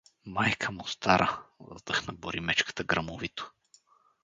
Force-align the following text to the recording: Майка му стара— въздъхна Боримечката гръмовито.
Майка 0.25 0.71
му 0.71 0.87
стара— 0.87 1.43
въздъхна 1.59 2.13
Боримечката 2.13 2.83
гръмовито. 2.83 3.51